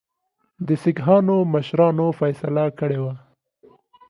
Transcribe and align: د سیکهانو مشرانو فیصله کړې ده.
د 0.67 0.69
سیکهانو 0.83 1.35
مشرانو 1.53 2.07
فیصله 2.19 2.65
کړې 2.79 2.99
ده. 3.03 3.13